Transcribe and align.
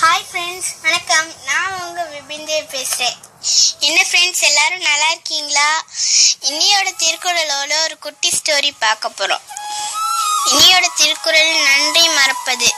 Hi 0.00 0.24
friends 0.32 0.80
வணக்கம். 0.82 1.32
நான் 1.44 1.80
உங்க 1.80 2.02
விபிந்தே 2.02 2.64
பேசுறேன். 2.66 3.16
என்ன 3.80 4.06
ஃப்ரெண்ட்ஸ் 4.10 4.40
எல்லாரும் 4.40 4.80
நல்லா 4.80 5.10
இருக்கீங்களா? 5.10 5.84
இன்னியோட 6.40 6.92
திருக்குறளோட 6.98 7.82
ஒரு 7.82 7.98
குட்டி 7.98 8.28
ஸ்டோரி 8.28 8.70
பார்க்க 8.78 9.08
போறோம். 9.08 9.40
இன்னியோட 10.50 10.86
திருக்குறள் 10.96 11.54
நன்றி 11.54 12.08
மறப்பது. 12.08 12.72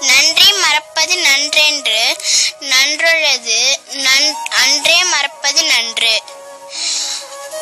நன்றி 0.00 0.52
மறப்பது 0.52 1.14
நன்றென்று 1.14 2.16
நன்றுள்ளது 2.60 3.92
நன் 3.92 4.36
அன்றே 4.50 5.04
மறப்பது 5.04 5.62
நன்று. 5.64 6.22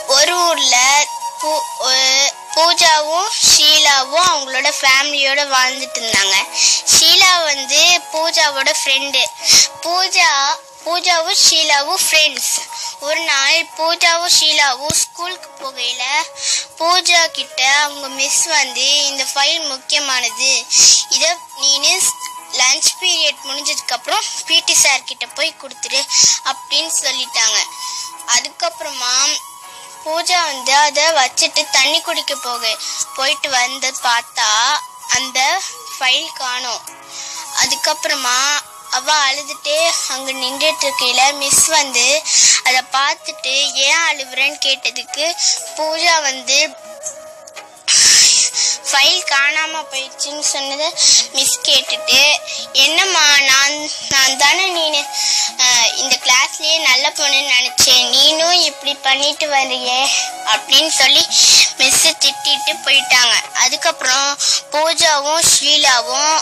ஒரு 0.07 0.47
ஊர்ல 0.47 1.07
பூ- 1.43 1.63
பூஜாவும் 2.55 3.29
ஷீலாவும் 3.57 4.29
அவங்களோட 4.29 4.73
ஃபேமிலியோட 4.81 5.41
வாழ்ந்துட்டு 5.47 5.99
இருந்தாங்க. 5.99 6.35
பூஜாவோட 8.15 8.71
ஃப்ரெண்டு 8.81 9.23
பூஜா 9.85 10.31
பூஜாவும் 10.85 11.41
ஷீலாவும் 11.45 12.03
ஃப்ரெண்ட்ஸ் 12.07 12.51
ஒரு 13.07 13.21
நாள் 13.31 13.59
பூஜாவும் 13.77 14.35
ஷீலாவும் 14.39 14.97
ஸ்கூலுக்கு 15.03 15.49
போகையில் 15.61 16.27
பூஜா 16.81 17.21
கிட்ட 17.39 17.61
அவங்க 17.85 18.07
மிஸ் 18.19 18.45
வந்து 18.59 18.87
இந்த 19.11 19.25
ஃபைல் 19.33 19.65
முக்கியமானது. 19.73 20.51
இதை 21.17 21.31
நீனு 21.61 21.93
லஞ்ச் 22.61 22.91
பீரியட் 23.01 23.41
முடிஞ்சதுக்கப்புறம் 23.49 24.27
பிடி 24.49 24.75
சார் 24.83 25.09
கிட்ட 25.11 25.27
போய் 25.39 25.59
கொடுத்துரு 25.63 26.01
அப்படின்னு 26.51 26.93
சொல்லிட்டாங்க. 27.05 27.59
அதுக்கப்புறமா 28.35 29.15
பூஜா 30.05 30.41
வந்து 30.51 30.75
அதை 30.87 31.05
வச்சுட்டு 31.21 31.63
தண்ணி 31.77 32.01
குடிக்க 32.01 32.35
போக 32.49 32.65
போயிட்டு 33.17 33.51
வந்து 33.61 33.91
பார்த்தா 34.09 34.51
அந்த 35.17 35.41
ஃபைல் 35.95 36.31
காணும். 36.43 36.83
அதுக்கப்புறமா 37.87 38.39
அவ 38.91 39.09
அழுதுட்டே 39.25 39.75
அங்க 40.13 40.29
நின்றுட்டு 40.35 40.85
இருக்கையில 40.85 41.23
மிஸ் 41.37 41.67
வந்து 41.71 42.05
அதை 42.65 42.81
பார்த்துட்டு 42.95 43.53
ஏன் 43.85 44.05
அழுவுறேன்னு 44.05 44.57
கேட்டதுக்கு 44.63 45.27
பூஜா 45.75 46.15
வந்து 46.23 46.59
ஃபைல் 48.95 49.23
காணாமல் 49.31 49.87
போயிடுச்சுன்னு 49.93 50.45
சொன்னதை 50.55 50.89
மிஸ் 51.37 51.57
கேட்டுட்டு 51.69 52.21
என்னம்மா 52.85 53.25
நான் 53.51 53.75
நான் 54.13 54.37
தானே 54.43 54.67
நீனு 54.77 55.01
இந்த 56.03 56.15
கிளாஸ்லேயே 56.25 56.77
நல்ல 56.89 57.05
பொண்ணுன்னு 57.19 57.53
நினச்சேன். 57.57 58.05
நீனும் 58.15 58.59
இப்படி 58.69 58.93
பண்ணிட்டு 59.07 59.47
வர்றியே 59.55 59.99
அப்படின்னு 60.53 60.93
சொல்லி 61.01 61.23
மிஸ்ஸு 61.79 62.11
திட்டிட்டு 62.25 62.73
போயிட்டாங்க. 62.87 63.35
அதுக்கப்புறம் 63.65 64.29
பூஜாவும் 64.73 65.45
ஷீலாவும் 65.53 66.37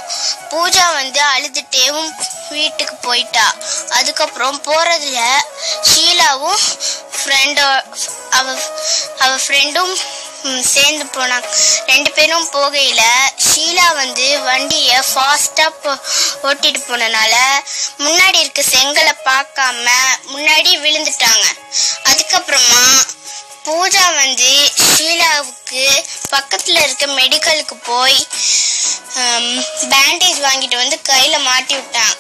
பூஜா 0.53 0.87
வந்து 1.01 1.21
அழுதுட்டேவும் 1.35 2.11
வீட்டுக்கு 2.57 2.97
போயிட்டா. 3.09 3.47
அதுக்கப்புறம் 3.99 4.59
போகிறதுல 4.69 5.21
ஷீலாவும் 5.91 6.63
ஃப்ரெண்டோ 7.19 7.69
அவ 8.39 8.47
அவள் 9.25 9.43
ஃப்ரெண்டும் 9.47 9.95
சேர்ந்து 10.75 11.05
போனாங்க. 11.17 11.49
ரெண்டு 11.91 12.11
பேரும் 12.17 12.49
போகையில 12.55 13.03
ஷீலா 13.47 13.87
வந்து 14.01 14.27
வண்டிய 14.49 14.91
ஃபாஸ்டா 15.11 15.67
ஓட்டிட்டு 16.49 16.81
போனனால 16.89 17.35
முன்னாடி 18.05 18.39
இருக்க 18.43 18.63
செங்கலை 18.75 19.15
பார்க்காம 19.31 19.87
முன்னாடி 20.35 20.71
விழுந்துட்டாங்க. 20.85 21.47
அதுக்கப்புறமா 22.11 22.85
பூஜா 23.67 24.05
வந்து 24.23 24.53
ஷீலாவுக்கு 24.93 25.85
பக்கத்துல 26.35 26.81
இருக்க 26.87 27.05
மெடிக்கலுக்கு 27.19 27.77
போய் 27.91 28.19
பேண்டேஜ் 29.93 30.39
வாங்கிட்டு 30.47 30.77
வந்து 30.83 30.97
கையில 31.11 31.35
மாட்டி 31.49 31.75
விட்டாங்க. 31.79 32.15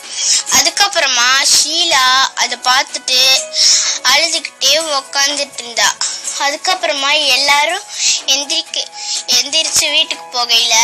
அதுக்கப்புறமா 0.56 1.30
ஷீலா 1.54 2.06
அதை 2.42 2.56
பார்த்துட்டு 2.68 3.20
அழுதுகிட்டே 4.12 4.74
உக்காந்துட்டு 4.98 5.62
இருந்தா. 5.62 5.88
அதுக்கப்புறமா 6.44 7.10
எல்லாரும் 7.28 7.84
எந்திரிக்க 8.26 8.76
எந்திரிச்சு 9.36 9.86
வீட்டுக்கு 9.90 10.26
போகையில 10.32 10.76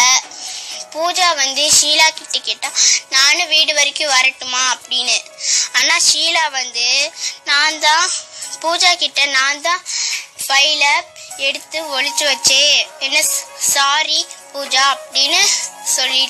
பூஜா 0.93 1.35
வந்து 1.35 1.65
ஷீலா 1.79 2.09
கிட்ட 2.11 2.39
கேட்டா 2.39 2.69
நானும் 3.11 3.49
வீடு 3.49 3.75
வரைக்கும் 3.75 4.13
வரட்டுமா? 4.13 4.63
அப்படின்னு. 4.75 5.17
ஆனா 5.73 5.95
ஷீலா 6.09 6.51
வந்து 6.51 6.87
நான் 7.45 7.81
தான் 7.81 8.07
பூஜா 8.61 8.93
கிட்ட 8.95 9.27
நான் 9.27 9.61
தான் 9.61 9.83
ஃபைல 10.47 10.85
எடுத்து 11.37 11.79
ஒழிச்சு 11.97 12.25
வச்சே 12.25 12.63
என்ன 13.01 13.19
சாரி 13.73 14.21
பூஜா 14.53 14.85
அப்படின்னு 14.95 15.41
சொல்லி 15.95 16.25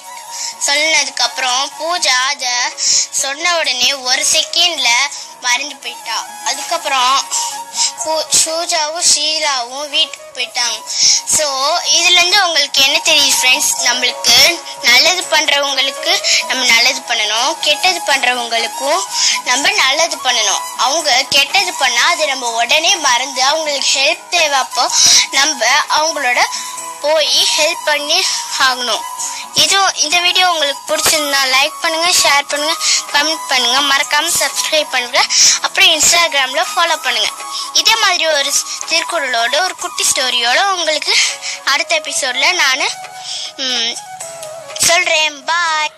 சொன்னதுக்கு 0.67 1.23
அப்புறம் 1.23 1.71
பூஜா 1.79 2.17
அத 2.25 2.47
சொன்ன 3.21 3.57
உடனே 3.59 3.93
ஒரு 4.03 4.23
செகண்ட்ல 4.33 4.89
மறந்து 5.41 5.77
போயிட்டா. 5.77 6.17
அதுக்கப்புறம் 6.45 7.15
ஷூஜாவும் 8.41 9.07
ஷீலாவும் 9.13 9.89
வீட்டுக்கு 9.95 10.27
போயிட்டாங்க. 10.37 10.77
ஸோ 11.37 11.47
இதுலேருந்து 11.97 12.39
உங்களுக்கு 12.47 12.81
என்ன 12.87 12.97
தெரியுது 13.09 13.37
ஃப்ரெண்ட்ஸ் 13.39 13.71
நம்மளுக்கு 13.87 14.37
நல்லது 14.89 15.23
பண்ணுறவங்களுக்கு 15.35 16.13
நம்ம 16.49 16.63
நல்லது 16.75 17.01
பண்ணணும். 17.11 17.51
கெட்டது 17.67 18.01
பண்ணுறவங்களுக்கும் 18.11 19.03
நம்ம 19.49 19.65
நல்லது 19.83 20.17
பண்ணணும். 20.27 20.63
அவங்க 20.87 21.11
கெட்டது 21.37 21.73
பண்ணால் 21.83 22.13
அதை 22.15 22.27
நம்ம 22.33 22.51
உடனே 22.63 22.93
மறந்து 23.09 23.43
அவங்களுக்கு 23.51 23.91
ஹெல்ப் 23.99 24.29
தேவை 24.37 24.59
அப்போ 24.65 24.85
நம்ம 25.39 25.61
அவங்களோட 25.99 26.41
போய் 27.03 27.35
ஹெல்ப் 27.57 27.85
பண்ணி 27.91 28.21
ஆகணும். 28.69 29.05
இது 29.65 29.77
இந்த 30.05 30.17
வீடியோ 30.25 30.47
உங்களுக்கு 30.53 30.83
பிடிச்சிருந்தா 30.91 31.41
லைக் 31.55 31.77
பண்ணுங்க 31.85 32.09
ஷேர் 32.23 32.49
பண்ணுங்க 32.53 32.75
கமெண்ட் 33.15 33.47
பண்ணுங்க. 33.53 33.79
மறக்காம 33.93 34.33
சப்ஸ்கிரைப் 34.43 34.93
பண்ணுங்க. 34.95 35.21
அப்புறம் 35.67 35.91
இன்ஸ்டாகிராம்ல 35.95 36.65
ஃபாலோ 36.73 36.97
பண்ணுங்க. 37.07 37.31
இதே 37.81 37.95
மாதிரி 38.05 38.27
ஒரு 38.39 38.51
திருக்குறளோட 38.91 39.55
ஒரு 39.67 39.77
குட்டி 39.85 40.07
ஸ்டோரியோட 40.11 40.61
உங்களுக்கு 40.77 41.15
அடுத்த 41.73 41.93
எபிசோட்ல 42.01 42.49
நான் 42.63 42.85
சொல்றேன். 44.89 45.39
பாய் 45.49 45.95